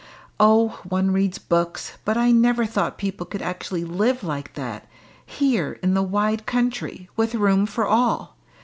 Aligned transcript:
Oh! 0.39 0.79
one 0.89 1.11
reads 1.11 1.37
books, 1.37 1.99
but 2.05 2.17
I 2.17 2.31
never 2.31 2.65
thought 2.65 2.97
people 2.97 3.23
could 3.27 3.43
actually 3.43 3.83
live 3.83 4.23
like 4.23 4.55
that 4.55 4.87
here 5.27 5.73
in 5.83 5.93
the 5.93 6.01
wide 6.01 6.47
country, 6.47 7.07
with 7.15 7.35
room 7.35 7.67
for 7.67 7.85
all. 7.85 8.35